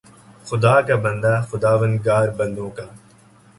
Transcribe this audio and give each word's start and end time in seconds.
خدا 0.47 0.75
کا 0.87 0.95
بندہ، 1.03 1.33
خداوندگار 1.49 2.27
بندوں 2.37 2.69
کا 2.77 2.85